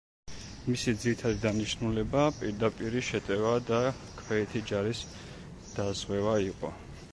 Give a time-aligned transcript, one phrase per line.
[0.69, 3.81] მისი ძირითადი დანიშნულება პირდაპირი შეტევა და
[4.23, 5.05] ქვეითი ჯარის
[5.77, 6.77] დაზღვევა იყო.